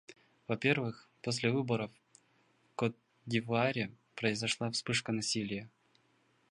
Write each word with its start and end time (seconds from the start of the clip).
Во-первых, 0.47 1.07
после 1.21 1.51
выборов 1.51 1.91
в 2.71 2.75
Кот-д'Ивуаре 2.75 3.91
произошла 4.15 4.71
вспышка 4.71 5.11
насилия. 5.11 5.69